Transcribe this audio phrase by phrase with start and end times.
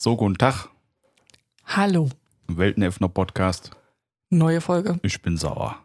[0.00, 0.68] So, guten Tag.
[1.66, 2.08] Hallo,
[2.46, 3.72] Weltenöffner Podcast.
[4.30, 5.00] neue Folge.
[5.02, 5.76] Ich bin sauer.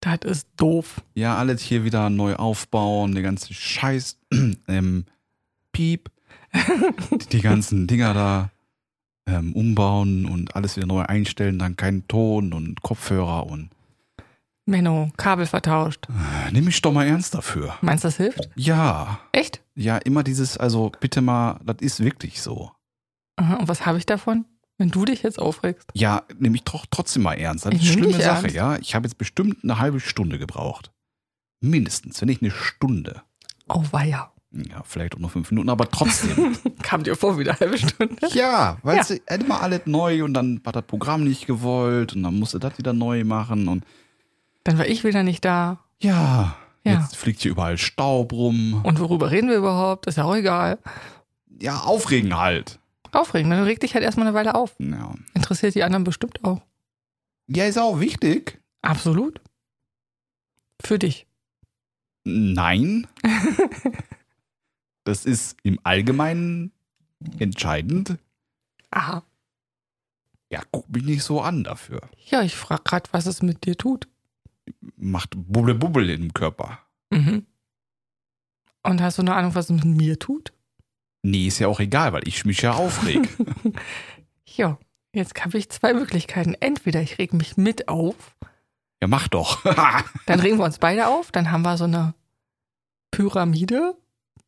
[0.00, 1.02] Das ist doof.
[1.14, 4.18] Ja, alles hier wieder neu aufbauen, den ganzen Scheiß,
[4.68, 5.04] ähm,
[5.72, 6.10] Piep,
[7.32, 8.50] die ganzen Dinger da
[9.26, 13.70] ähm, umbauen und alles wieder neu einstellen, dann keinen Ton und Kopfhörer und
[14.64, 16.06] Menno, Kabel vertauscht.
[16.08, 17.74] äh, nimm mich doch mal ernst dafür.
[17.80, 18.48] Meinst du, das hilft?
[18.54, 19.60] Ja, Echt?
[19.74, 22.70] ja, immer dieses, also bitte mal, das ist wirklich so.
[23.38, 24.44] Aha, und was habe ich davon,
[24.78, 25.88] wenn du dich jetzt aufregst?
[25.94, 27.66] Ja, nimm mich doch trotzdem mal ernst.
[27.66, 28.54] Das Ich ist eine schlimme Sache, ernst.
[28.56, 28.76] ja.
[28.78, 30.90] Ich habe jetzt bestimmt eine halbe Stunde gebraucht.
[31.60, 33.22] Mindestens, wenn nicht eine Stunde.
[33.68, 34.30] Oh, weia.
[34.52, 36.56] Ja, vielleicht auch nur fünf Minuten, aber trotzdem.
[36.82, 38.16] Kam dir vor, wieder eine halbe Stunde.
[38.32, 39.34] ja, weil Ja.
[39.34, 42.92] immer alles neu und dann war das Programm nicht gewollt und dann musste das wieder
[42.92, 43.84] neu machen und
[44.64, 45.80] Dann war ich wieder nicht da.
[46.00, 46.92] ja, Ja.
[47.00, 48.80] jetzt fliegt hier überall Staub rum.
[48.84, 50.06] Und worüber reden wir überhaupt?
[50.06, 50.78] Ist ja auch egal.
[51.60, 52.78] Ja, aufregen halt.
[53.12, 54.74] Aufregend, dann reg dich halt erstmal eine Weile auf.
[54.78, 55.14] Ja.
[55.34, 56.62] Interessiert die anderen bestimmt auch.
[57.46, 58.60] ja, ist auch wichtig.
[58.82, 59.40] Absolut.
[60.84, 61.26] Für dich.
[62.24, 63.06] Nein.
[65.04, 66.72] das ist im Allgemeinen
[67.38, 68.18] entscheidend.
[68.90, 69.22] Aha.
[70.50, 72.00] Ja, guck mich nicht so an dafür.
[72.26, 74.08] Ja, ich frage gerade, was es mit dir tut.
[74.96, 76.78] Macht Bubble Bubble im Körper.
[77.10, 77.46] Mhm.
[78.82, 80.52] Und hast du eine Ahnung, was es mit mir tut?
[81.22, 83.28] Nee, ist ja auch egal, weil ich mich ja aufreg.
[84.56, 84.78] Ja,
[85.12, 86.56] jetzt habe ich zwei Möglichkeiten.
[86.58, 88.34] Entweder ich reg mich mit auf,
[89.00, 89.62] ja, mach doch.
[90.26, 92.14] dann regen wir uns beide auf, dann haben wir so eine
[93.10, 93.94] Pyramide,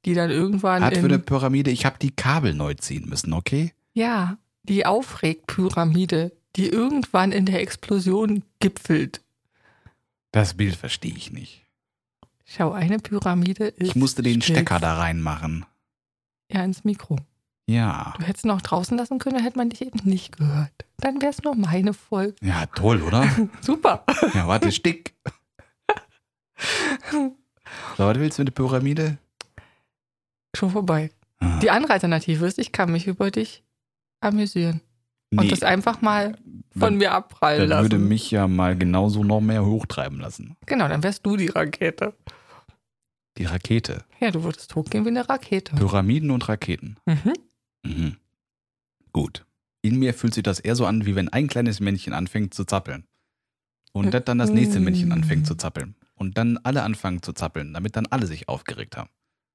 [0.04, 3.32] die dann irgendwann Hat für eine in, Pyramide, ich habe die Kabel neu ziehen müssen,
[3.32, 3.72] okay?
[3.92, 9.22] ja, die Aufregpyramide, die irgendwann in der Explosion gipfelt.
[10.32, 11.66] Das Bild verstehe ich nicht.
[12.44, 14.42] Schau, eine Pyramide ist Ich musste den.
[14.42, 15.64] Stecker da reinmachen.
[16.52, 17.16] Ja, ins Mikro.
[17.68, 18.14] Ja.
[18.18, 20.72] Du hättest ihn auch draußen lassen können, dann hätte man dich eben nicht gehört.
[20.98, 22.34] Dann wäre es nur meine Folge.
[22.42, 23.24] Ja, toll, oder?
[23.60, 24.04] Super.
[24.34, 25.14] Ja, warte, stick.
[27.96, 29.18] So, was willst du mit der Pyramide?
[30.56, 31.10] Schon vorbei.
[31.38, 33.62] Ah, Die andere Alternative ist, ich kann mich über dich
[34.20, 34.80] amüsieren.
[35.32, 36.32] Und nee, das einfach mal
[36.72, 38.08] von dann- mir abprallen Das würde lassen.
[38.08, 40.56] mich ja mal genauso noch mehr hochtreiben lassen.
[40.66, 42.14] genau, dann wärst du die Rakete.
[43.40, 44.04] Die Rakete.
[44.20, 45.74] Ja, du würdest hochgehen wie eine Rakete.
[45.74, 46.98] Pyramiden und Raketen.
[47.06, 47.32] Mhm.
[47.82, 48.16] Mhm.
[49.14, 49.46] Gut.
[49.80, 52.66] In mir fühlt sich das eher so an, wie wenn ein kleines Männchen anfängt zu
[52.66, 53.06] zappeln.
[53.92, 55.94] Und das dann das nächste Männchen anfängt zu zappeln.
[56.16, 59.08] Und dann alle anfangen zu zappeln, damit dann alle sich aufgeregt haben.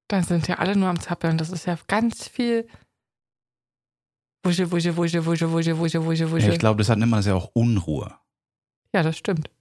[0.08, 1.38] Dann sind ja alle nur am Zappeln.
[1.38, 2.68] Das ist ja ganz viel
[4.44, 6.52] Wusche, Wusche, Wusche, Wusche, Wusche, Wusche, Wusche, Ja, Wusche.
[6.52, 8.16] ich glaube, deshalb nennt man das ja auch Unruhe.
[8.96, 9.52] Ja, das stimmt.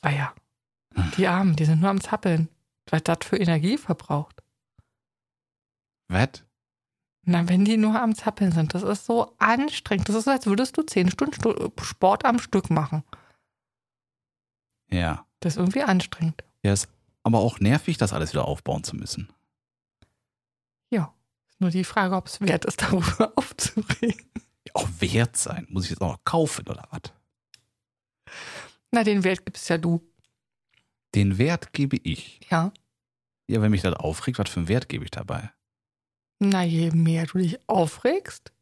[0.00, 0.32] Ah ja.
[1.16, 2.48] Die Armen, die sind nur am Zappeln.
[2.88, 4.42] Was das für Energie verbraucht.
[6.08, 6.44] Was?
[7.22, 10.08] Na, wenn die nur am Zappeln sind, das ist so anstrengend.
[10.08, 13.04] Das ist, als würdest du zehn Stunden Stu- Sport am Stück machen.
[14.90, 15.26] Ja.
[15.40, 16.42] Das ist irgendwie anstrengend.
[16.62, 16.88] Ja, ist
[17.22, 19.32] aber auch nervig, das alles wieder aufbauen zu müssen.
[20.90, 21.14] Ja.
[21.50, 24.30] Ist nur die Frage, ob es wert ist, darüber aufzuregen.
[24.66, 25.66] Ja, auch wert sein.
[25.70, 27.12] Muss ich jetzt auch noch kaufen oder was?
[28.90, 30.00] Na, den Wert gibst ja du.
[31.14, 32.40] Den Wert gebe ich.
[32.50, 32.72] Ja.
[33.48, 35.50] Ja, wenn mich das aufregt, was für einen Wert gebe ich dabei?
[36.38, 38.52] Na, je mehr du dich aufregst,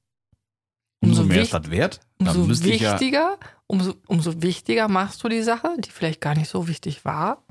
[1.00, 2.00] Umso, Umso mehr ist das wert?
[2.19, 2.92] umso ich ja.
[2.92, 7.44] wichtiger, umso, umso wichtiger machst du die Sache, die vielleicht gar nicht so wichtig war.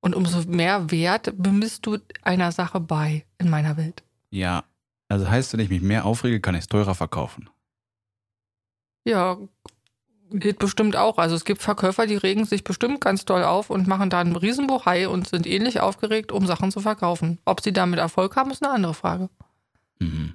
[0.00, 4.04] Und umso mehr Wert bemisst du einer Sache bei in meiner Welt.
[4.30, 4.64] Ja.
[5.08, 7.50] Also heißt, wenn ich mich mehr aufrege, kann ich es teurer verkaufen.
[9.04, 9.38] Ja,
[10.30, 11.18] geht bestimmt auch.
[11.18, 14.36] Also es gibt Verkäufer, die regen sich bestimmt ganz doll auf und machen da einen
[14.36, 17.38] Riesenbohai und sind ähnlich aufgeregt, um Sachen zu verkaufen.
[17.44, 19.28] Ob sie damit Erfolg haben, ist eine andere Frage.
[19.98, 20.34] Mhm.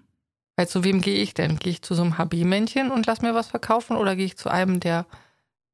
[0.56, 1.58] Weil zu wem gehe ich denn?
[1.58, 4.50] Gehe ich zu so einem HB-Männchen und lass mir was verkaufen oder gehe ich zu
[4.50, 5.06] einem, der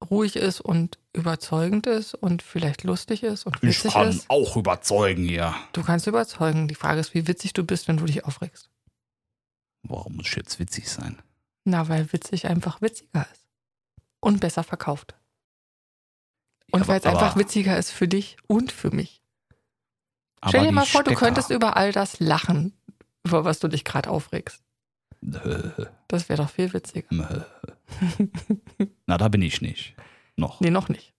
[0.09, 4.29] ruhig ist und überzeugend ist und vielleicht lustig ist und Ich witzig kann ist?
[4.29, 5.53] auch überzeugen hier.
[5.73, 6.69] Du kannst überzeugen.
[6.69, 8.69] Die Frage ist, wie witzig du bist, wenn du dich aufregst.
[9.83, 11.17] Warum muss ich jetzt witzig sein?
[11.65, 13.45] Na, weil witzig einfach witziger ist.
[14.21, 15.15] Und besser verkauft.
[16.71, 19.21] Und Ja, weil es einfach witziger ist für dich und für mich.
[20.47, 22.73] Stell dir mal vor, du Stecker- könntest über all das lachen,
[23.25, 24.63] über was du dich gerade aufregst.
[26.11, 27.07] Das wäre doch viel witziger.
[29.05, 29.95] Na, da bin ich nicht.
[30.37, 30.59] Noch.
[30.59, 31.13] Nee, noch nicht.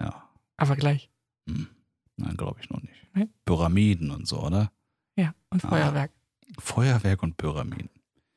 [0.00, 0.28] Ja.
[0.58, 1.10] Aber gleich.
[1.48, 1.68] Hm.
[2.16, 2.94] Nein, glaube ich noch nicht.
[3.14, 3.28] Nee?
[3.46, 4.70] Pyramiden und so, oder?
[5.16, 5.68] Ja, und Ah.
[5.68, 6.10] Feuerwerk.
[6.58, 7.88] Feuerwerk und Pyramiden.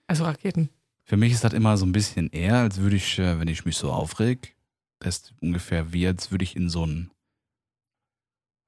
[0.08, 0.70] Also Raketen.
[1.08, 3.64] Für mich ist das immer so ein bisschen eher, als würde ich, äh, wenn ich
[3.64, 4.58] mich so aufreg,
[5.00, 7.12] das ist ungefähr wie, als würde ich in so einen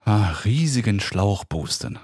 [0.05, 1.99] ah, riesigen Schlauch boosten.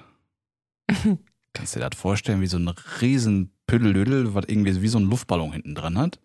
[1.54, 2.68] Kannst du dir das vorstellen, wie so ein
[3.00, 6.20] riesen Püddelödel, was irgendwie wie so ein Luftballon hinten dran hat?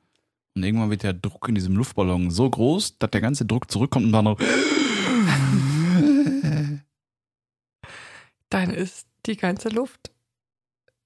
[0.57, 4.07] Und irgendwann wird der Druck in diesem Luftballon so groß, dass der ganze Druck zurückkommt
[4.07, 4.41] und dann noch.
[8.49, 10.11] Dann ist die ganze Luft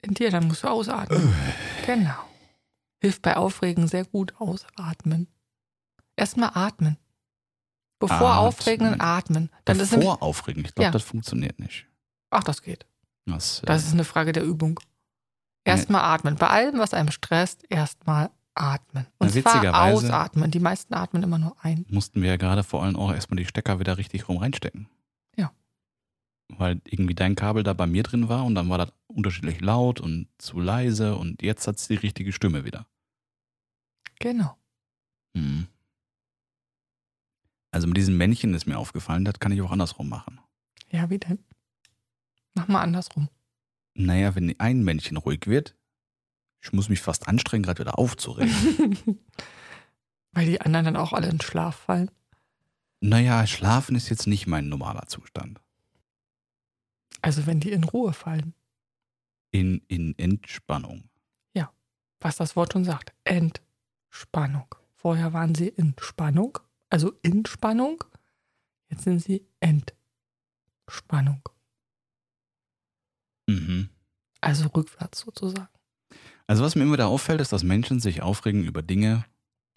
[0.00, 1.34] in dir, dann musst du ausatmen.
[1.86, 2.33] genau.
[3.00, 5.28] Hilft bei Aufregen sehr gut ausatmen.
[6.16, 6.96] Erstmal atmen.
[7.98, 8.46] Bevor Atmen.
[8.48, 9.50] aufregenden atmen.
[9.64, 10.64] Dann ist nämlich, Bevor aufregen.
[10.64, 10.90] Ich glaube, Ja.
[10.90, 11.86] das funktioniert nicht.
[12.30, 12.86] ach, das geht.
[13.26, 14.80] Das, äh, Das ist eine Frage der Übung.
[15.64, 16.36] Erstmal atmen.
[16.36, 19.06] Bei allem, was einem stresst, erstmal atmen.
[19.18, 20.50] Und Na, zwar ausatmen.
[20.50, 21.86] Die meisten atmen immer nur ein.
[21.88, 24.88] mussten wir ja gerade vor allem auch erstmal die Stecker wieder richtig rum reinstecken.
[26.48, 30.00] Weil irgendwie dein Kabel da bei mir drin war und dann war das unterschiedlich laut
[30.00, 32.86] und zu leise und jetzt hat es die richtige Stimme wieder.
[34.18, 34.56] Genau.
[35.34, 35.66] Mhm.
[37.70, 40.38] Also mit diesem Männchen ist mir aufgefallen, das kann ich auch andersrum machen.
[40.90, 41.38] Ja, wie denn?
[42.54, 43.28] Mach mal andersrum.
[43.94, 45.74] Naja, wenn ein Männchen ruhig wird,
[46.60, 48.54] ich muss mich fast anstrengen, gerade wieder aufzuregen.
[50.32, 52.10] Weil die anderen dann auch alle in Schlaf fallen.
[53.00, 55.60] naja, schlafen ist jetzt nicht mein normaler Zustand.
[57.24, 58.54] Also wenn die in Ruhe fallen.
[59.50, 61.08] In, in Entspannung.
[62.24, 63.12] Was das Wort schon sagt.
[63.24, 64.74] Entspannung.
[64.94, 68.02] Vorher waren sie in Spannung, also in Spannung.
[68.88, 71.46] Jetzt sind sie Entspannung.
[73.46, 73.90] Mhm.
[74.40, 75.68] Also rückwärts sozusagen.
[76.46, 79.26] Also was mir immer da auffällt, ist, dass Menschen sich aufregen über Dinge,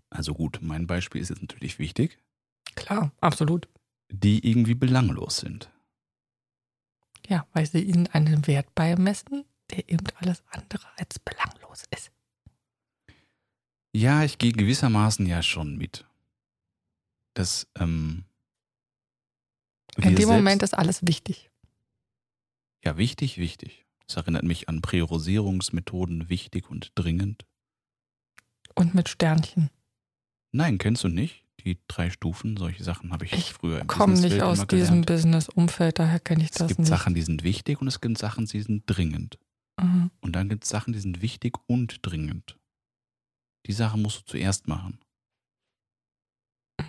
[0.10, 2.18] also gut, mein Beispiel ist jetzt natürlich wichtig,
[2.76, 3.68] Klar, absolut.
[4.10, 5.70] die irgendwie belanglos sind.
[7.28, 12.12] Ja, weil sie ihnen einen Wert beimessen, der eben alles andere als belanglos ist.
[13.94, 16.06] Ja, ich gehe gewissermaßen ja schon mit.
[17.34, 18.26] Das, ähm,
[19.98, 21.50] In dem Moment ist alles wichtig.
[22.84, 23.86] Ja, wichtig, wichtig.
[24.06, 27.46] Das erinnert mich an Priorisierungsmethoden, wichtig und dringend.
[28.76, 29.70] Und mit Sternchen.
[30.52, 31.44] Nein, kennst du nicht?
[31.68, 35.02] Die drei Stufen, solche Sachen habe ich, Ich früher im Komm nicht aus diesem.
[35.02, 36.88] Business-Umfeld, daher kenne ich Es das gibt nicht.
[36.88, 39.38] Sachen, die sind wichtig und es gibt Sachen, die sind dringend.
[39.78, 40.10] Mhm.
[40.22, 42.58] Und dann gibt es Sachen, die sind wichtig und dringend.
[43.66, 45.02] Die Sachen musst du zuerst machen.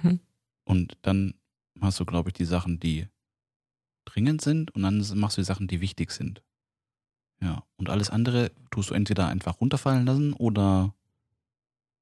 [0.00, 0.20] Mhm.
[0.62, 1.34] Und dann
[1.80, 3.08] hast du, glaube ich, die Sachen, die
[4.04, 6.40] dringend sind und dann machst du die Sachen, die wichtig sind.
[7.40, 7.64] Ja.
[7.78, 10.94] Und alles andere tust du entweder einfach runterfallen lassen oder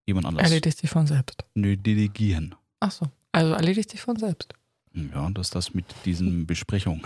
[0.04, 0.44] jemand anders.
[0.44, 1.42] Erledigt sich von selbst.
[1.54, 2.54] Nö, delegieren.
[2.80, 4.52] Ach so, also erledigt sich von selbst.
[4.92, 7.02] Ja, das ist das mit diesen Besprechungen.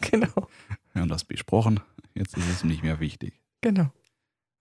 [0.00, 0.48] genau,
[0.92, 1.80] Wir haben das besprochen.
[2.14, 3.40] Jetzt ist es nicht mehr wichtig.
[3.60, 3.90] genau.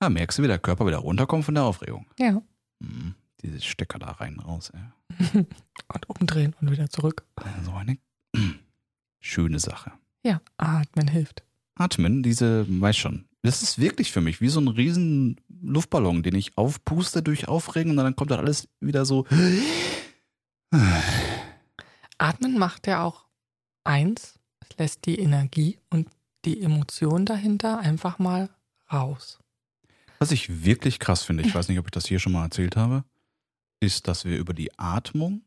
[0.01, 2.05] Ja, merkst du, wie der Körper wieder runterkommt von der Aufregung.
[2.19, 2.41] Ja.
[2.81, 4.71] Hm, dieses Stecker da rein, raus.
[4.71, 5.45] Ey.
[5.93, 7.23] Und umdrehen und wieder zurück.
[7.63, 7.97] So eine
[9.21, 9.91] schöne Sache.
[10.23, 11.43] Ja, atmen hilft.
[11.75, 16.35] Atmen, diese, weiß schon, das ist wirklich für mich wie so ein riesen Luftballon, den
[16.35, 19.25] ich aufpuste durch Aufregen und dann kommt dann alles wieder so.
[22.17, 23.25] Atmen macht ja auch
[23.83, 26.07] eins, es lässt die Energie und
[26.45, 28.49] die Emotion dahinter einfach mal
[28.91, 29.39] raus.
[30.19, 32.75] Was ich wirklich krass finde, ich weiß nicht, ob ich das hier schon mal erzählt
[32.75, 33.03] habe,
[33.79, 35.43] ist, dass wir über die Atmung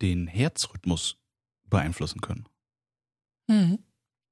[0.00, 1.18] den Herzrhythmus
[1.68, 2.46] beeinflussen können.
[3.48, 3.78] Mhm.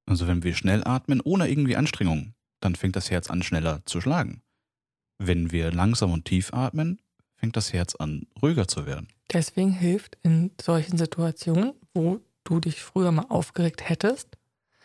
[0.07, 4.01] Also wenn wir schnell atmen, ohne irgendwie Anstrengung, dann fängt das Herz an schneller zu
[4.01, 4.43] schlagen.
[5.19, 7.01] Wenn wir langsam und tief atmen,
[7.43, 9.09] fängt das Herz an ruhiger zu werden.
[9.33, 14.29] Deswegen hilft in solchen Situationen, wo du dich früher mal aufgeregt hättest,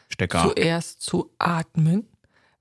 [0.09, 0.41] Stecker.
[0.41, 2.07] zuerst zu atmen,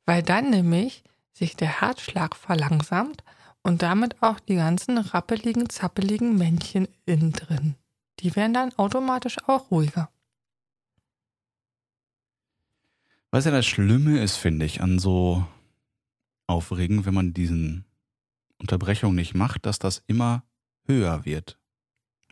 [0.04, 3.24] weil dann nämlich sich der Herzschlag verlangsamt
[3.62, 7.76] und damit auch die ganzen rappeligen, zappeligen Männchen innen drin.
[8.20, 10.10] Die werden dann automatisch auch ruhiger.
[13.30, 15.46] Was ja das Schlimme ist, finde ich, an so
[16.46, 17.85] Aufregen, wenn man diesen
[18.58, 20.44] Unterbrechung nicht macht, dass das immer
[20.86, 21.58] höher wird.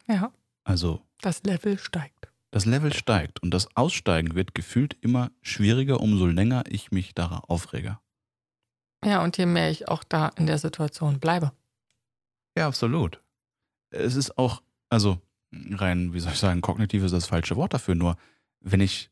[0.06, 0.32] Ja,
[0.64, 2.28] Also das Level steigt.
[2.50, 7.38] das Level steigt und das Aussteigen wird gefühlt immer schwieriger, umso länger ich mich da
[7.48, 7.98] aufrege.
[9.04, 11.52] Ja, und je mehr ich auch da in der Situation bleibe.
[12.56, 13.20] Ja, absolut.
[13.90, 15.20] Es ist auch, also
[15.52, 18.16] rein, wie soll ich sagen, kognitiv ist das falsche Wort dafür, nur
[18.60, 19.10] wenn ich,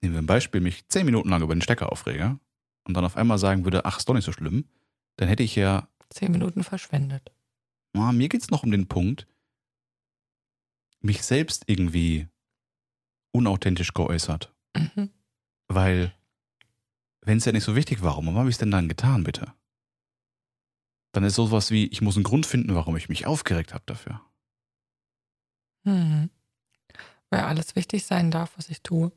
[0.00, 2.38] nehmen wir ein Beispiel, mich zehn Minuten lang über den Stecker aufrege
[2.84, 4.64] und dann auf einmal sagen würde, ach, ist doch nicht so schlimm,
[5.16, 7.32] dann hätte ich ja, Zehn Minuten verschwendet.
[7.94, 9.26] ah, mir geht's noch um den Punkt,
[11.00, 12.28] mich selbst irgendwie
[13.32, 14.54] unauthentisch geäußert.
[14.76, 15.10] Mhm.
[15.68, 16.14] Weil,
[17.22, 19.52] wenn es ja nicht so wichtig war, warum habe ich es denn dann getan, bitte?
[21.12, 24.20] Dann ist sowas wie, ich muss einen Grund finden, warum ich mich aufgeregt habe dafür.
[25.84, 26.30] Mhm.
[27.30, 29.12] Weil alles wichtig sein darf, was ich tue.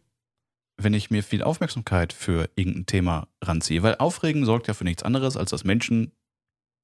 [0.81, 3.83] Wenn ich mir viel Aufmerksamkeit für irgendein Thema ranziehe.
[3.83, 6.11] Weil Aufregen sorgt ja für nichts anderes, als dass Menschen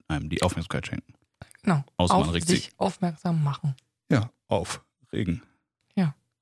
[0.08, 1.14] einem die Aufmerksamkeit schenken.
[1.64, 1.84] Genau.
[1.98, 2.74] Außer man Auf regt sich sich.
[2.78, 3.76] aufmerksam machen.
[4.12, 5.42] Ja, aufregen.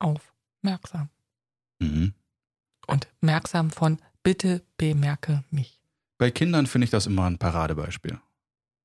[0.04, 1.10] Aufmerksam.
[1.80, 2.14] Mhm.
[2.88, 5.80] Und merksam von bitte bemerke mich.
[6.18, 8.20] Bei Kindern finde ich das immer ein Paradebeispiel.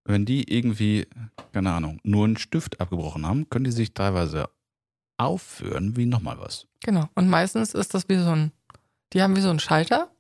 [0.04, 1.06] Wenn die irgendwie,
[1.52, 4.48] keine Ahnung, nur einen Stift abgebrochen haben, können die sich teilweise
[5.16, 6.68] aufführen wie nochmal was.
[6.80, 7.08] Genau.
[7.14, 8.52] Und meistens ist das wie so ein,
[9.12, 10.11] die haben wie so einen Schalter,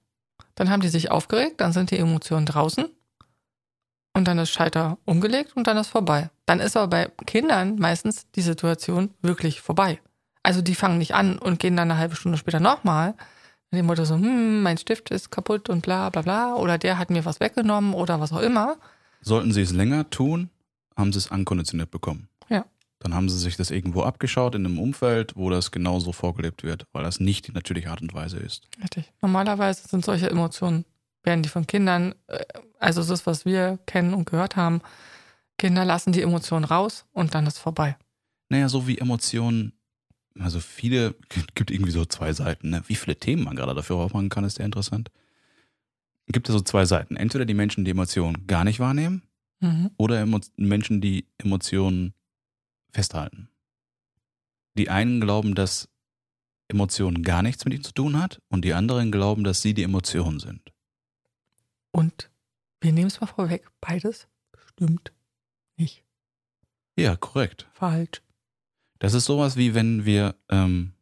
[0.54, 2.88] dann haben die sich aufgeregt, dann sind die Emotionen draußen
[4.14, 6.30] und dann ist Schalter umgelegt und dann ist vorbei.
[6.46, 10.00] Dann ist aber bei Kindern meistens die Situation wirklich vorbei.
[10.42, 13.14] Also die fangen nicht an und gehen dann eine halbe Stunde später nochmal.
[13.70, 16.54] Dem Motto so, hm, mein Stift ist kaputt und bla bla bla.
[16.54, 18.76] Oder der hat mir was weggenommen oder was auch immer.
[19.20, 20.48] Sollten sie es länger tun,
[20.96, 22.27] haben sie es ankonditioniert bekommen.
[23.00, 26.84] Dann haben sie sich das irgendwo abgeschaut in einem Umfeld, wo das genauso vorgelebt wird,
[26.92, 28.66] weil das nicht die natürliche Art und Weise ist.
[28.82, 29.12] Richtig.
[29.22, 30.84] Normalerweise sind solche Emotionen,
[31.22, 32.44] werden die von Kindern, äh,
[32.78, 34.80] also das, was wir kennen und gehört haben,
[35.58, 37.96] Kinder lassen die Emotionen raus und dann ist vorbei.
[38.48, 39.72] Naja, so wie Emotionen,
[40.38, 41.14] also viele,
[41.54, 42.70] gibt irgendwie so zwei Seiten.
[42.70, 42.82] Ne?
[42.86, 45.10] Wie viele Themen man gerade dafür aufmachen kann, ist sehr interessant.
[46.26, 47.16] Gibt es so zwei Seiten.
[47.16, 49.22] Entweder die Menschen, die Emotionen gar nicht wahrnehmen,
[49.60, 49.90] Mhm.
[49.96, 52.14] oder Emo Menschen, die Emotionen
[52.90, 53.48] festhalten.
[54.76, 55.88] Die einen glauben, dass
[56.68, 59.82] Emotionen gar nichts mit ihnen zu tun hat und die anderen glauben, dass sie die
[59.82, 60.72] Emotionen sind.
[61.90, 62.30] Und
[62.80, 64.28] wir nehmen es mal vorweg, beides
[64.70, 65.12] stimmt
[65.76, 66.04] nicht.
[66.96, 67.68] Ja, korrekt.
[67.72, 68.22] Falsch.
[68.98, 70.92] Das ist sowas wie wenn wir ähm,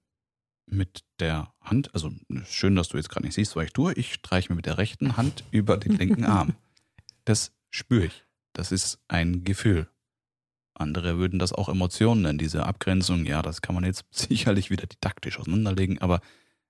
[0.67, 2.13] mit der Hand, also
[2.45, 4.79] schön, dass du jetzt gerade nicht siehst, was ich tue, ich streiche mir mit der
[4.79, 6.55] rechten Hand über den linken Arm.
[7.25, 8.25] Das spüre ich.
[8.53, 9.89] Das ist ein Gefühl.
[10.79, 13.25] Andere würden das auch Emotionen nennen, diese Abgrenzung.
[13.25, 16.21] Ja, das kann man jetzt sicherlich wieder didaktisch auseinanderlegen, aber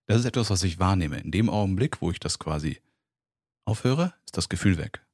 [0.06, 1.18] das ist etwas, was ich wahrnehme.
[1.18, 2.80] In dem Augenblick, wo ich das quasi
[3.64, 5.04] aufhöre, ist das Gefühl weg.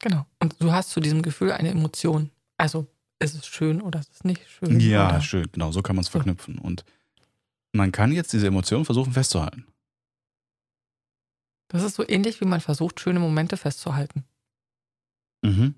[0.00, 0.26] Genau.
[0.40, 2.30] Und du hast zu diesem Gefühl eine Emotion.
[2.56, 2.86] Also
[3.18, 4.80] ist es schön oder ist es nicht schön?
[4.80, 5.20] Ja, oder?
[5.20, 6.58] schön, genau, so kann man es verknüpfen.
[6.58, 6.84] Und
[7.72, 9.66] man kann jetzt diese Emotionen versuchen festzuhalten.
[11.68, 14.24] Das ist so ähnlich, wie man versucht, schöne Momente festzuhalten.
[15.42, 15.74] Mhm.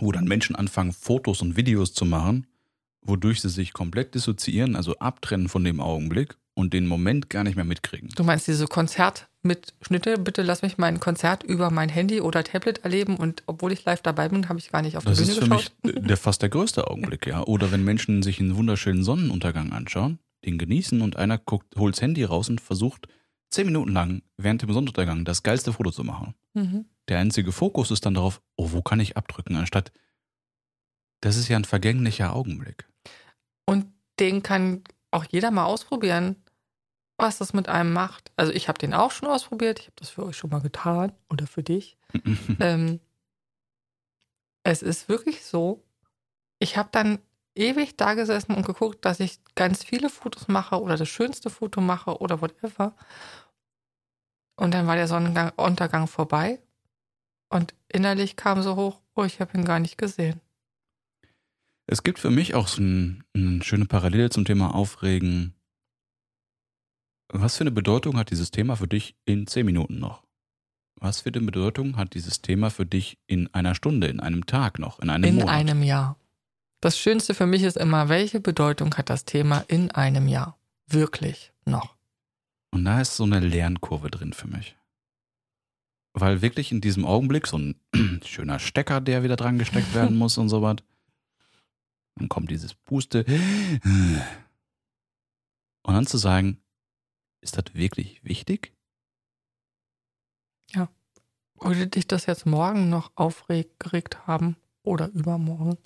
[0.00, 2.46] Wo dann Menschen anfangen, Fotos und Videos zu machen,
[3.02, 7.56] wodurch sie sich komplett dissoziieren, also abtrennen von dem Augenblick und den Moment gar nicht
[7.56, 8.10] mehr mitkriegen.
[8.16, 10.18] Du meinst diese Konzertmitschnitte?
[10.18, 14.02] Bitte lass mich mein Konzert über mein Handy oder Tablet erleben und obwohl ich live
[14.02, 15.72] dabei bin, habe ich gar nicht auf die Das Bühne ist für geschaut.
[15.84, 17.42] mich der, fast der größte Augenblick, ja.
[17.44, 22.02] Oder wenn Menschen sich einen wunderschönen Sonnenuntergang anschauen, den genießen und einer guckt, holt das
[22.02, 23.06] Handy raus und versucht
[23.50, 26.34] zehn Minuten lang während dem Sonnenuntergang das geilste Foto zu machen.
[26.54, 26.86] Mhm.
[27.08, 29.92] Der einzige Fokus ist dann darauf, oh, wo kann ich abdrücken, anstatt,
[31.20, 32.88] das ist ja ein vergänglicher Augenblick.
[33.66, 33.86] Und
[34.20, 36.36] den kann auch jeder mal ausprobieren,
[37.16, 38.30] was das mit einem macht.
[38.36, 39.80] Also ich habe den auch schon ausprobiert.
[39.80, 41.96] Ich habe das für euch schon mal getan oder für dich.
[42.60, 43.00] ähm,
[44.62, 45.84] es ist wirklich so,
[46.60, 47.18] ich habe dann
[47.58, 51.80] ewig da gesessen und geguckt, dass ich ganz viele Fotos mache oder das schönste Foto
[51.80, 52.94] mache oder whatever.
[54.56, 56.60] Und dann war der Sonnenuntergang vorbei
[57.48, 60.40] und innerlich kam so hoch, oh, ich habe ihn gar nicht gesehen.
[61.86, 65.54] Es gibt für mich auch so ein, eine schöne Parallele zum Thema Aufregen.
[67.30, 70.22] Was für eine Bedeutung hat dieses Thema für dich in zehn Minuten noch?
[70.96, 74.78] Was für eine Bedeutung hat dieses Thema für dich in einer Stunde, in einem Tag
[74.78, 75.50] noch, in einem in Monat?
[75.50, 76.16] einem Jahr.
[76.80, 80.58] Das Schönste für mich ist immer, welche Bedeutung hat das Thema in einem Jahr?
[80.86, 81.96] Wirklich noch.
[82.70, 84.76] Und da ist so eine Lernkurve drin für mich.
[86.12, 87.80] Weil wirklich in diesem Augenblick so ein
[88.24, 90.76] schöner Stecker, der wieder dran gesteckt werden muss und so was.
[92.16, 93.24] Dann kommt dieses Puste.
[95.82, 96.60] Und dann zu sagen,
[97.40, 98.72] ist das wirklich wichtig?
[101.60, 105.76] Würde dich das jetzt morgen noch aufgeregt haben oder übermorgen?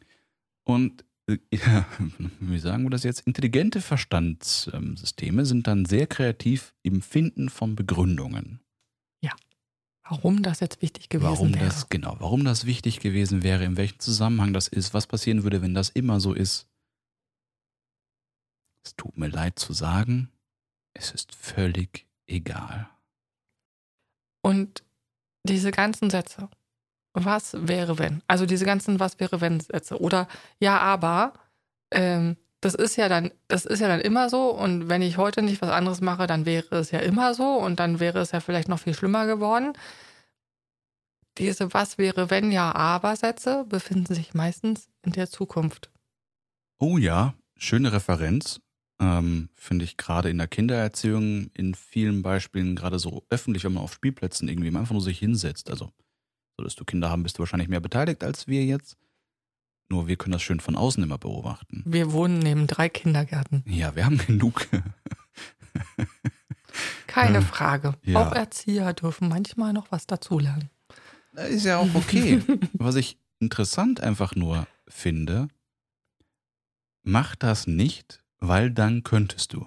[0.65, 1.87] Und äh, ja,
[2.41, 3.27] wie sagen wir das jetzt?
[3.27, 8.63] Intelligente Verstandssysteme sind dann sehr kreativ im Finden von Begründungen.
[10.13, 11.65] Warum das jetzt wichtig gewesen warum wäre?
[11.65, 15.63] das, genau, warum das wichtig gewesen wäre, in welchem Zusammenhang das ist, was passieren würde,
[15.63, 16.69] wenn das immer so ist.
[18.85, 20.29] Es tut mir leid zu sagen,
[20.93, 22.91] es ist völlig egal.
[24.43, 24.83] Und
[25.45, 26.51] diese ganzen Sätze.
[27.15, 28.23] Was wäre wenn?
[28.27, 30.01] Also diese ganzen Was wäre wenn Sätze.
[30.01, 30.29] Oder
[30.59, 31.35] ja, aber
[31.91, 34.51] ähm, das ist ja dann, das ist ja dann immer so.
[34.51, 37.81] Und wenn ich heute nicht was anderes mache, dann wäre es ja immer so und
[37.81, 39.73] dann wäre es ja vielleicht noch viel schlimmer geworden.
[41.39, 45.91] Diese Was wäre wenn ja, aber Sätze befinden sich meistens in der Zukunft.
[46.79, 48.61] Oh ja, schöne Referenz.
[49.01, 53.83] ähm, finde ich gerade in der Kindererziehung in vielen Beispielen gerade so öffentlich, wenn man
[53.83, 55.71] auf Spielplätzen irgendwie einfach nur sich hinsetzt.
[55.71, 55.91] Also,
[56.63, 58.97] solltest du Kinder haben, bist du wahrscheinlich mehr beteiligt als wir jetzt.
[59.89, 61.83] Nur wir können das schön von außen immer beobachten.
[61.85, 63.65] Wir wohnen neben drei Kindergärten.
[63.67, 64.67] Ja, wir haben genug.
[67.07, 67.95] Keine Äh, Frage.
[68.05, 68.21] ja.
[68.29, 70.71] Auch Erzieher dürfen manchmal noch was dazulernen.
[71.35, 72.43] Das ist ja auch okay.
[72.75, 75.49] Was ich interessant einfach nur finde,
[77.03, 79.67] mach das nicht, weil dann könntest du.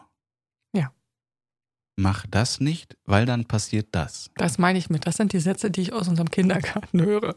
[1.98, 4.30] Mach das nicht, weil dann passiert das.
[4.36, 5.08] Das meine ich mit.
[5.08, 7.36] Das sind die Sätze, die ich aus unserem Kindergarten höre.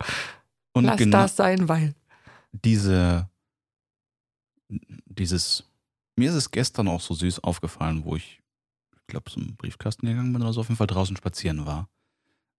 [0.73, 1.95] Und Lass genau das sein, weil.
[2.53, 3.29] diese,
[4.69, 5.65] dieses,
[6.17, 8.41] mir ist es gestern auch so süß aufgefallen, wo ich,
[8.97, 11.89] ich glaube, zum Briefkasten gegangen bin oder so, auf jeden Fall draußen spazieren war.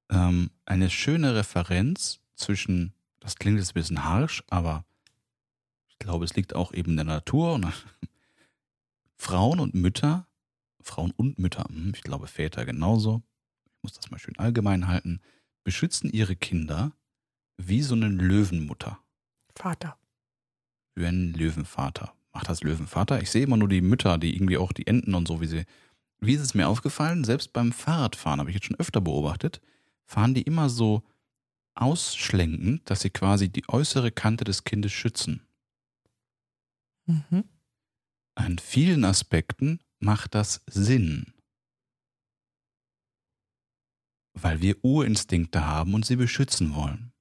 [0.09, 4.85] Ähm, eine schöne Referenz zwischen, das klingt jetzt ein bisschen harsch, aber
[5.89, 7.59] ich glaube, es liegt auch eben in der Natur.
[9.17, 10.27] Frauen und Mütter,
[10.81, 13.21] Frauen und Mütter, hm, ich glaube Väter genauso,
[13.65, 15.21] ich muss das mal schön allgemein halten,
[15.63, 16.93] beschützen ihre Kinder
[17.57, 18.99] wie so eine Löwenmutter
[19.55, 19.97] Vater.
[20.95, 22.13] wie ein Löwenvater.
[22.33, 23.21] Macht das Löwenvater?
[23.21, 25.65] Ich sehe immer nur die Mütter, die irgendwie auch die Enten und so, wie sie.
[26.21, 27.23] Wie ist es mir aufgefallen?
[27.23, 29.61] Selbst beim Fahrradfahren habe ich jetzt schon öfter beobachtet,
[30.05, 31.03] fahren die immer so
[31.75, 35.41] ausschlenkend, dass sie quasi die äußere Kante des Kindes schützen.
[37.05, 37.45] Mhm.
[38.35, 41.33] An vielen Aspekten macht das Sinn.
[44.33, 47.11] Weil wir Urinstinkte haben und sie beschützen wollen.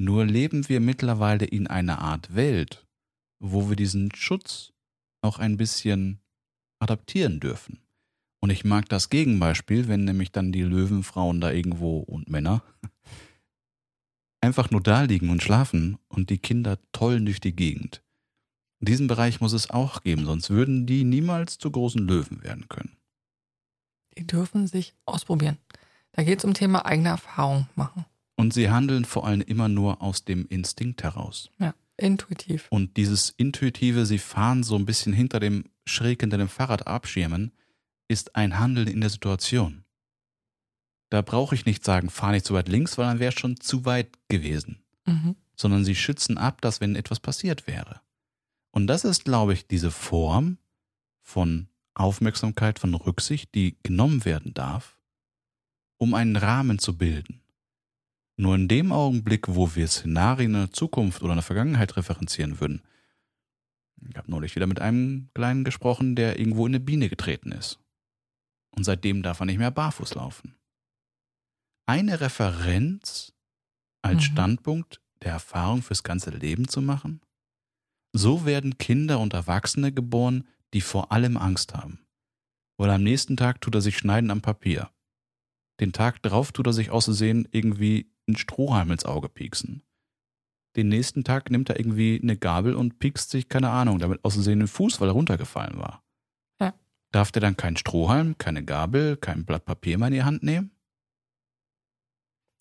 [0.00, 2.86] Nur leben wir mittlerweile in einer Art Welt,
[3.40, 4.72] wo wir diesen Schutz
[5.22, 6.20] auch ein bisschen
[6.80, 7.80] adaptieren dürfen.
[8.40, 12.62] Und ich mag das Gegenbeispiel, wenn nämlich dann die Löwenfrauen da irgendwo und Männer
[14.40, 18.04] einfach nur da liegen und schlafen und die Kinder tollen durch die Gegend.
[18.80, 22.96] Diesen Bereich muss es auch geben, sonst würden die niemals zu großen Löwen werden können.
[24.16, 25.58] Die dürfen sich ausprobieren.
[26.12, 28.04] Da geht es um Thema eigene Erfahrung machen.
[28.36, 31.50] Und sie handeln vor allem immer nur aus dem Instinkt heraus.
[31.58, 32.68] Ja, intuitiv.
[32.70, 37.52] Und dieses intuitive, sie fahren so ein bisschen hinter dem schräg hinter dem Fahrrad abschirmen,
[38.08, 39.84] ist ein Handeln in der Situation.
[41.10, 43.58] Da brauche ich nicht sagen, fahr nicht zu weit links, weil dann wäre es schon
[43.58, 44.84] zu weit gewesen.
[45.06, 45.36] Mhm.
[45.56, 48.00] Sondern sie schützen ab, dass wenn etwas passiert wäre.
[48.78, 50.56] Und das ist, glaube ich, diese Form
[51.20, 55.00] von Aufmerksamkeit, von Rücksicht, die genommen werden darf,
[55.96, 57.42] um einen Rahmen zu bilden.
[58.36, 62.60] Nur in dem Augenblick, wo wir Szenarien in der Zukunft oder in der Vergangenheit referenzieren
[62.60, 62.82] würden,
[64.08, 67.80] ich habe neulich wieder mit einem Kleinen gesprochen, der irgendwo in eine Biene getreten ist.
[68.70, 70.54] Und seitdem darf er nicht mehr barfuß laufen.
[71.84, 73.32] Eine Referenz
[74.02, 74.20] als Mhm.
[74.20, 77.22] Standpunkt der Erfahrung fürs ganze Leben zu machen?
[78.12, 82.00] So werden Kinder und Erwachsene geboren, die vor allem Angst haben.
[82.76, 84.90] Weil am nächsten Tag tut er sich schneiden am Papier.
[85.80, 89.82] Den Tag drauf tut er sich auszusehen irgendwie einen Strohhalm ins Auge pieksen.
[90.76, 94.60] Den nächsten Tag nimmt er irgendwie eine Gabel und piekst sich, keine Ahnung, damit auszusehen
[94.60, 96.04] den Fuß, weil er runtergefallen war.
[96.60, 96.74] Ja.
[97.10, 100.70] Darf der dann keinen Strohhalm, keine Gabel, kein Blatt Papier mehr in die Hand nehmen?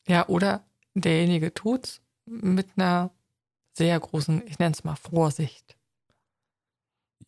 [0.08, 3.12] Ja, oder derjenige tut's mit einer
[3.78, 5.78] sehr großen, ich nenne es mal Vorsicht.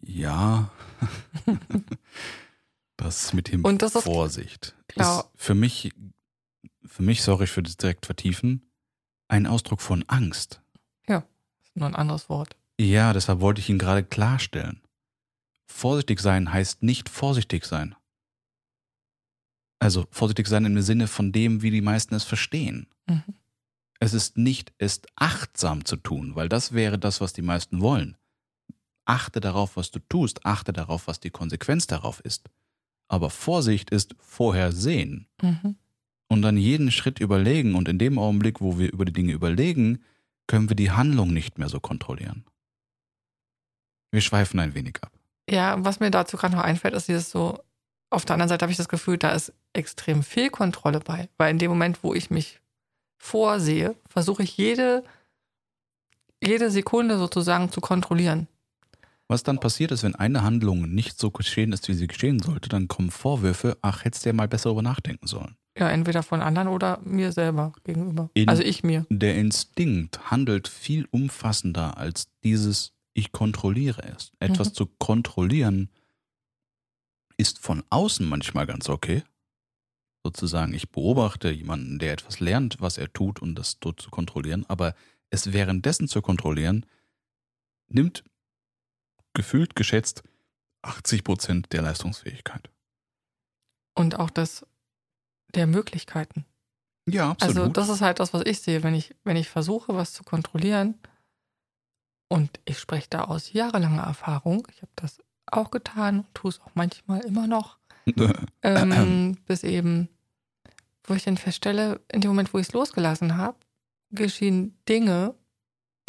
[0.01, 0.71] Ja.
[2.97, 4.75] das mit dem das ist- Vorsicht.
[4.87, 5.19] Klar.
[5.35, 5.93] Ist für mich,
[6.85, 8.69] für mich, sorry für das direkt vertiefen,
[9.27, 10.61] ein Ausdruck von Angst.
[11.07, 12.55] ist nur ein anderes Wort.
[12.79, 14.81] Ja, deshalb wollte ich ihn gerade klarstellen.
[15.67, 17.93] Vorsichtig sein heißt nicht vorsichtig sein.
[19.79, 22.87] Also vorsichtig sein im Sinne von dem, wie die meisten es verstehen.
[23.07, 23.23] Mhm.
[23.99, 28.15] Es ist nicht, es achtsam zu tun, weil das wäre das, was die meisten wollen.
[29.05, 32.49] Achte darauf, was du tust, achte darauf, was die Konsequenz darauf ist.
[33.07, 35.75] Aber Vorsicht ist vorhersehen Mhm.
[36.27, 40.03] und dann jeden Schritt überlegen und in dem Augenblick, wo wir über die Dinge überlegen,
[40.47, 42.45] können wir die Handlung nicht mehr so kontrollieren.
[44.11, 45.11] Wir schweifen ein wenig ab.
[45.49, 47.59] Ja, was mir dazu gerade noch einfällt, ist dieses so,
[48.11, 51.29] auf der anderen Seite habe ich das Gefühl, da ist extrem viel Kontrolle bei.
[51.37, 52.59] Weil in dem Moment, wo ich mich
[53.19, 55.03] vorsehe, versuche ich jede,
[56.43, 58.47] jede Sekunde sozusagen zu kontrollieren.
[59.27, 62.67] Was dann passiert ist, wenn eine Handlung nicht so geschehen ist, wie sie geschehen sollte,
[62.69, 65.55] dann kommen Vorwürfe, ach, hättest du ja mal besser darüber nachdenken sollen.
[65.77, 68.31] Ja, entweder von anderen oder mir selber gegenüber.
[68.33, 69.05] In- also ich mir.
[69.09, 74.31] Der Instinkt handelt viel umfassender als dieses Ich kontrolliere es.
[74.39, 74.73] Etwas Mhm.
[74.73, 75.89] zu kontrollieren
[77.37, 79.23] ist von außen manchmal ganz okay.
[80.23, 84.65] Sozusagen, ich beobachte jemanden, der etwas lernt, was er tut und das dort zu kontrollieren,
[84.67, 84.93] aber
[85.29, 86.85] es währenddessen zu kontrollieren,
[87.87, 88.23] nimmt
[89.33, 90.23] gefühlt geschätzt
[90.81, 92.69] 80 Prozent der Leistungsfähigkeit.
[93.95, 94.65] Und auch das
[95.55, 96.45] der Möglichkeiten.
[97.07, 97.57] Ja, absolut.
[97.57, 100.23] Also das ist halt das, was ich sehe, wenn ich, wenn ich versuche, was zu
[100.23, 100.99] kontrollieren.
[102.27, 104.67] Und ich spreche da aus jahrelanger Erfahrung.
[104.71, 107.78] Ich habe das auch getan und tue es auch manchmal immer noch.
[108.63, 110.09] Ähm, bis eben,
[111.03, 113.57] wo ich dann feststelle, in dem Moment, wo ich es losgelassen habe,
[114.11, 115.35] geschehen Dinge,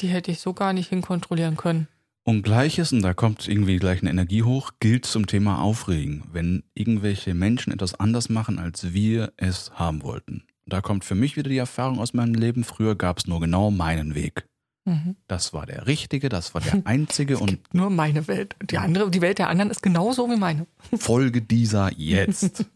[0.00, 1.88] die hätte ich so gar nicht hinkontrollieren können.
[2.22, 6.24] Und gleiches, und da kommt irgendwie gleich eine Energie hoch, gilt zum Thema Aufregen.
[6.32, 10.44] Wenn irgendwelche Menschen etwas anders machen, als wir es haben wollten.
[10.66, 12.62] Da kommt für mich wieder die Erfahrung aus meinem Leben.
[12.62, 14.46] Früher gab es nur genau meinen Weg.
[14.90, 15.14] Mhm.
[15.28, 18.56] Das war der richtige, das war der einzige und Nur meine Welt.
[18.60, 20.66] Die andere, die Welt der anderen ist genauso wie meine.
[20.98, 22.64] Folge dieser jetzt.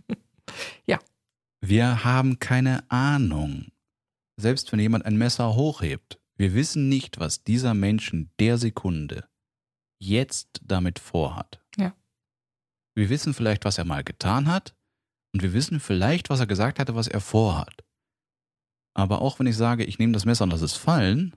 [0.85, 1.01] Ja.
[1.63, 3.69] Wir haben keine Ahnung.
[4.37, 9.27] Selbst wenn jemand ein Messer hochhebt, wir wissen nicht, was dieser Mensch in der Sekunde
[9.99, 11.63] jetzt damit vorhat.
[11.79, 11.95] Ja.
[12.95, 14.77] Wir wissen vielleicht, was er mal getan hat
[15.33, 17.85] und wir wissen vielleicht, was er gesagt hatte, was er vorhat.
[18.93, 21.35] Aber auch wenn ich sage, ich nehme das Messer und lasse es fallen,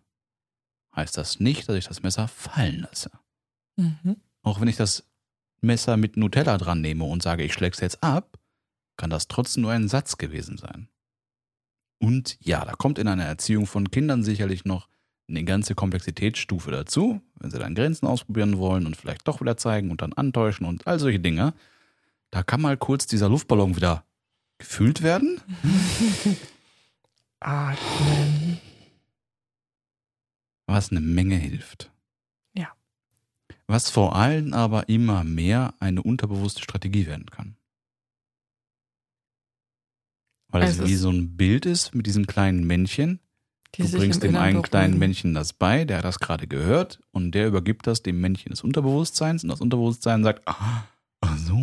[0.98, 3.12] heißt das nicht, dass ich das Messer fallen lasse.
[3.78, 4.18] Mhm.
[4.42, 5.06] Auch wenn ich das
[5.62, 8.38] Messer mit Nutella dran nehme und sage, ich schläg's jetzt ab,
[8.98, 10.90] kann das trotzdem nur ein Satz gewesen sein.
[12.00, 14.88] Und ja, da kommt in einer Erziehung von Kindern sicherlich noch
[15.30, 19.92] eine ganze Komplexitätsstufe dazu, wenn sie dann Grenzen ausprobieren wollen und vielleicht doch wieder zeigen
[19.92, 21.54] und dann antäuschen und all solche Dinge.
[22.32, 24.04] Da kann mal kurz dieser Luftballon wieder
[24.58, 25.42] gefüllt werden.
[27.40, 28.60] Atmen.
[30.68, 31.92] Was eine Menge hilft.
[32.54, 32.72] Ja.
[33.66, 37.56] Was vor allem aber immer mehr eine unterbewusste Strategie werden kann.
[40.50, 43.20] Weil es, Es wie so ein Bild ist mit diesem kleinen Männchen.
[43.76, 44.98] Du bringst dem einen kleinen.
[44.98, 48.64] Männchen das bei, der hat das gerade gehört und der übergibt das dem Männchen des
[48.64, 50.86] Unterbewusstseins und das Unterbewusstsein sagt, ah,
[51.22, 51.60] ach so.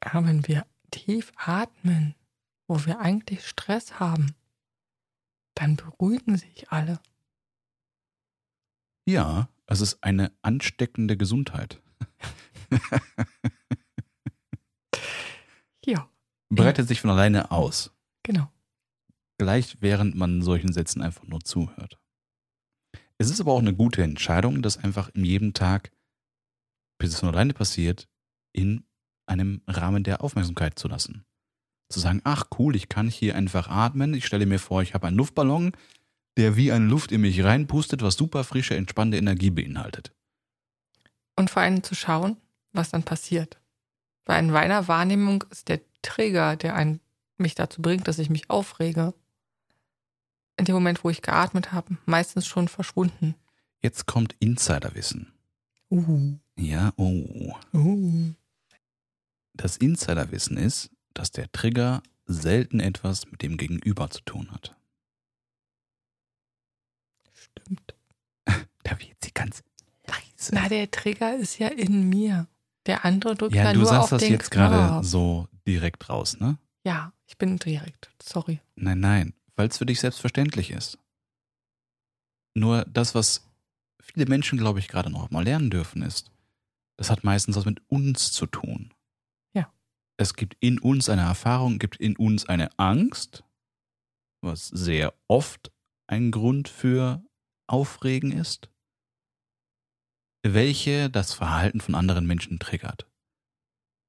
[0.00, 2.14] Aber wenn wir tief atmen,
[2.68, 4.34] wo wir eigentlich Stress haben,
[5.54, 7.00] dann beruhigen sich alle.
[9.06, 11.80] Ja, es ist eine ansteckende Gesundheit.
[15.86, 16.08] Ja,
[16.48, 17.92] Breitet sich von alleine aus.
[18.22, 18.50] genau.
[19.38, 21.98] gleich während man solchen Sätzen einfach nur zuhört.
[23.18, 25.90] Es ist aber auch eine gute Entscheidung, das einfach in jedem Tag,
[26.98, 28.08] bis es von alleine passiert,
[28.52, 28.84] in
[29.26, 31.24] einem Rahmen der Aufmerksamkeit zu lassen.
[31.90, 34.14] Zu sagen, ach cool, ich kann hier einfach atmen.
[34.14, 35.72] Ich stelle mir vor, ich habe einen Luftballon,
[36.36, 40.12] der wie eine Luft in mich reinpustet, was super frische, entspannende Energie beinhaltet.
[41.36, 42.36] Und vor allem zu schauen,
[42.72, 43.58] was dann passiert.
[44.24, 47.00] Bei in meiner Wahrnehmung ist der Trigger, der einen,
[47.36, 49.12] mich dazu bringt, dass ich mich aufrege,
[50.56, 53.34] in dem Moment, wo ich geatmet habe, meistens schon verschwunden.
[53.80, 55.32] Jetzt kommt Insiderwissen.
[55.90, 57.54] Uh, Ja, oh.
[57.72, 58.32] uh.
[59.52, 64.76] Das Insiderwissen ist, dass der Trigger selten etwas mit dem Gegenüber zu tun hat.
[67.44, 67.94] Stimmt.
[68.82, 69.62] Da wird sie ganz
[70.06, 70.50] leise.
[70.52, 72.46] Na, der Trigger ist ja in mir.
[72.86, 76.08] Der andere drückt ja, ja, du nur sagst auf das den jetzt gerade so direkt
[76.10, 76.58] raus, ne?
[76.84, 78.10] Ja, ich bin direkt.
[78.22, 78.60] Sorry.
[78.76, 80.98] Nein, nein, weil es für dich selbstverständlich ist.
[82.54, 83.48] Nur das, was
[84.02, 86.30] viele Menschen, glaube ich, gerade noch mal lernen dürfen, ist,
[86.96, 88.92] das hat meistens was mit uns zu tun.
[89.54, 89.72] Ja.
[90.16, 93.44] Es gibt in uns eine Erfahrung, gibt in uns eine Angst,
[94.42, 95.72] was sehr oft
[96.06, 97.22] ein Grund für
[97.66, 98.70] Aufregen ist,
[100.42, 103.10] welche das Verhalten von anderen Menschen triggert.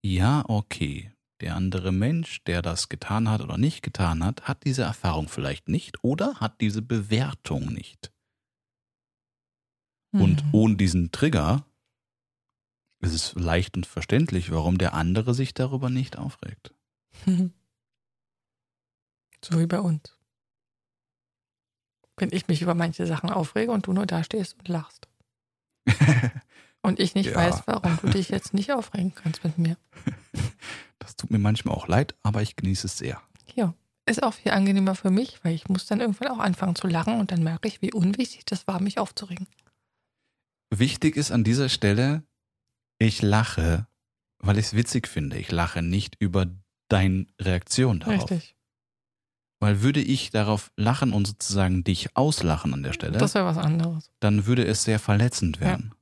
[0.03, 4.83] Ja, okay, der andere Mensch, der das getan hat oder nicht getan hat, hat diese
[4.83, 8.11] Erfahrung vielleicht nicht oder hat diese Bewertung nicht.
[10.13, 10.49] Und Mhm.
[10.53, 11.65] ohne diesen Trigger
[13.01, 16.73] ist es leicht und verständlich, warum der andere sich darüber nicht aufregt.
[19.43, 20.17] So wie bei uns.
[22.17, 25.07] Wenn ich mich über manche Sachen aufrege und du nur da stehst und lachst.
[26.81, 27.35] Und ich nicht Ja.
[27.35, 29.77] weiß, warum du dich jetzt nicht aufregen kannst mit mir.
[30.99, 33.21] Das tut mir manchmal auch leid, aber ich genieße es sehr.
[33.53, 33.73] Ja.
[34.07, 37.19] Ist auch viel angenehmer für mich, weil ich muss dann irgendwann auch anfangen zu lachen
[37.19, 39.47] und dann merke ich, wie unwichtig das war, mich aufzuregen.
[40.71, 42.23] Wichtig ist an dieser Stelle,
[42.99, 43.87] ich lache,
[44.39, 45.37] weil ich es witzig finde.
[45.37, 46.47] Ich lache nicht über
[46.89, 48.29] deine Reaktion darauf.
[48.31, 48.54] Richtig.
[49.65, 53.57] Weil würde ich darauf lachen und sozusagen dich auslachen an der Stelle, Das wäre was
[53.57, 54.11] anderes.
[54.19, 55.93] dann würde es sehr verletzend werden.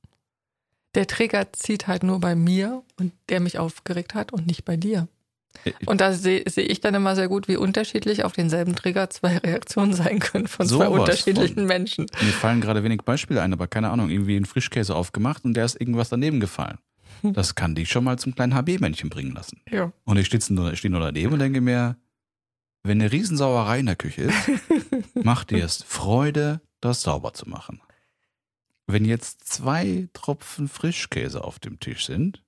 [0.94, 4.76] Der Trigger zieht halt nur bei mir und der mich aufgeregt hat und nicht bei
[4.76, 5.08] dir.
[5.64, 9.08] Äh, Und da sehe seh ich dann immer sehr gut, wie unterschiedlich auf denselben Trigger
[9.10, 11.66] zwei Reaktionen sein können von zwei Sowas unterschiedlichen von.
[11.66, 12.06] Menschen.
[12.20, 15.64] Mir fallen gerade wenig Beispiele ein, aber keine Ahnung, irgendwie ein Frischkäse aufgemacht und der
[15.64, 16.78] ist irgendwas daneben gefallen.
[17.22, 19.62] Das kann dich schon mal zum kleinen HB-Männchen bringen lassen.
[19.70, 19.92] Ja.
[20.04, 21.96] Und ich stehe nur, steh nur daneben und denke mir,
[22.84, 24.50] wenn eine Riesensauerei in der Küche ist,
[25.14, 27.82] macht dir es Freude, das sauber zu machen.
[28.86, 32.44] Wenn jetzt zwei Tropfen Frischkäse auf dem Tisch sind,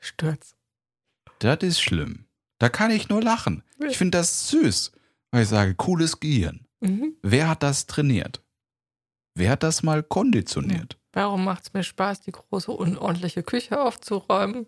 [0.00, 0.56] Stürz.
[1.38, 2.26] das ist schlimm.
[2.58, 3.62] Da kann ich nur lachen.
[3.88, 4.92] Ich finde das süß,
[5.30, 6.66] weil ich sage, cooles Gehirn.
[6.80, 7.14] Mhm.
[7.22, 8.42] Wer hat das trainiert?
[9.34, 10.98] Wer hat das mal konditioniert?
[11.12, 14.66] Warum macht es mir Spaß, die große, unordentliche Küche aufzuräumen?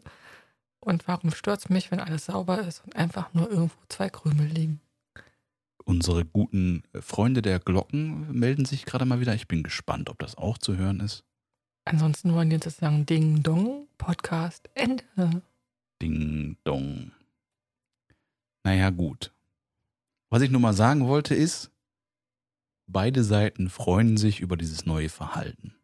[0.84, 4.46] Und warum stört es mich, wenn alles sauber ist und einfach nur irgendwo zwei Krümel
[4.46, 4.80] liegen?
[5.84, 9.34] Unsere guten Freunde der Glocken melden sich gerade mal wieder.
[9.34, 11.24] Ich bin gespannt, ob das auch zu hören ist.
[11.84, 15.42] Ansonsten wollen die jetzt sagen Ding Dong, Podcast, Ende.
[16.00, 17.12] Ding dong.
[18.64, 19.32] Naja, gut.
[20.30, 21.70] Was ich nur mal sagen wollte ist,
[22.88, 25.74] beide Seiten freuen sich über dieses neue Verhalten.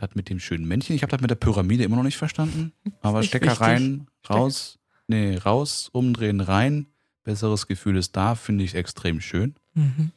[0.00, 2.72] Das mit dem schönen Männchen, ich habe das mit der Pyramide immer noch nicht verstanden.
[3.02, 3.60] Aber Stecker wichtig.
[3.60, 6.86] rein, raus, nee, raus, umdrehen, rein.
[7.22, 9.56] Besseres Gefühl ist da, finde ich extrem schön.
[9.74, 10.12] Mhm.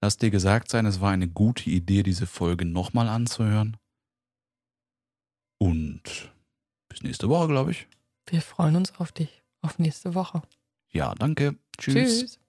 [0.00, 3.76] Lass dir gesagt sein, es war eine gute Idee, diese Folge nochmal anzuhören.
[5.58, 6.32] Und
[6.88, 7.86] bis nächste Woche, glaube ich.
[8.26, 10.42] Wir freuen uns auf dich, auf nächste Woche.
[10.90, 11.56] Ja, danke.
[11.78, 11.94] Tschüss.
[11.94, 12.39] Tschüss.